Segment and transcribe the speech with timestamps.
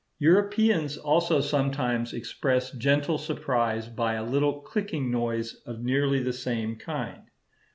[0.17, 6.75] Europeans also sometimes express gentle surprise by a little clicking noise of nearly the same
[6.75, 7.29] kind.